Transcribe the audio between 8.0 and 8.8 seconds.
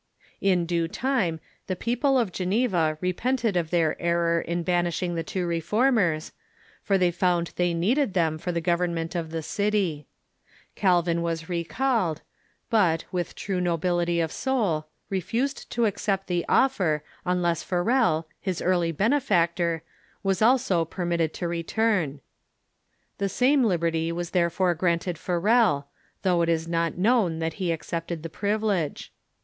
them for the